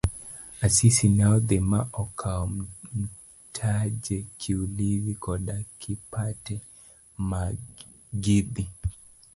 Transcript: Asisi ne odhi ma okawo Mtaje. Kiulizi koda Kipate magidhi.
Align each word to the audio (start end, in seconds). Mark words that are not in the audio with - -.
Asisi 0.65 1.05
ne 1.17 1.25
odhi 1.35 1.57
ma 1.71 1.79
okawo 2.03 2.43
Mtaje. 3.01 4.17
Kiulizi 4.39 5.13
koda 5.27 5.55
Kipate 5.81 6.55
magidhi. 7.29 8.65